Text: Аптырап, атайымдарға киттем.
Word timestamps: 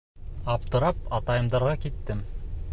Аптырап, 0.53 1.05
атайымдарға 1.19 1.77
киттем. 1.87 2.29